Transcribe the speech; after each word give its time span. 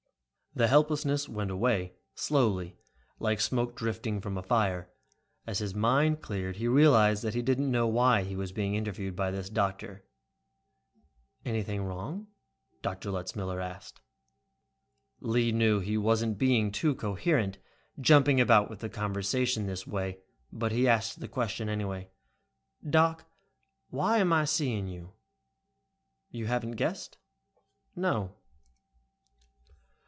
The 0.53 0.67
helplessness 0.67 1.29
went 1.29 1.49
away, 1.49 1.93
slowly, 2.13 2.75
like 3.19 3.39
smoke 3.39 3.73
drifting 3.73 4.19
from 4.19 4.37
a 4.37 4.43
fire. 4.43 4.89
As 5.47 5.59
his 5.59 5.73
mind 5.73 6.21
cleared, 6.21 6.57
he 6.57 6.67
realized 6.67 7.23
that 7.23 7.33
he 7.33 7.41
didn't 7.41 7.71
know 7.71 7.87
why 7.87 8.23
he 8.23 8.35
was 8.35 8.51
being 8.51 8.75
interviewed 8.75 9.15
by 9.15 9.31
this 9.31 9.49
doctor. 9.49 10.03
"Anything 11.45 11.85
wrong?" 11.85 12.27
Dr. 12.81 13.11
Letzmiller 13.11 13.61
asked. 13.61 14.01
Lee 15.21 15.53
knew 15.53 15.79
he 15.79 15.97
wasn't 15.97 16.37
being 16.37 16.69
too 16.69 16.95
coherent, 16.95 17.57
jumping 17.97 18.41
about 18.41 18.69
with 18.69 18.79
the 18.79 18.89
conversation 18.89 19.67
this 19.67 19.87
way, 19.87 20.19
but 20.51 20.73
he 20.73 20.85
asked 20.85 21.21
the 21.21 21.29
question, 21.29 21.69
anyway. 21.69 22.09
"Doc, 22.87 23.23
why 23.89 24.17
am 24.17 24.33
I 24.33 24.43
seeing 24.43 24.89
you?" 24.89 25.13
"You 26.29 26.47
haven't 26.47 26.71
guessed?" 26.71 27.17
"No." 27.95 28.35